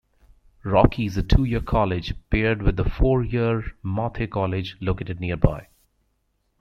Rocky 0.63 1.05
is 1.05 1.15
a 1.15 1.21
two-year 1.21 1.59
college, 1.61 2.15
paired 2.31 2.63
with 2.63 2.75
the 2.75 2.89
four-year 2.89 3.75
Mathey 3.83 4.25
College, 4.27 4.75
located 4.81 5.19
nearby. 5.19 5.67